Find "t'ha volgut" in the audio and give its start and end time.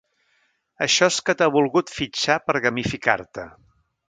1.41-1.93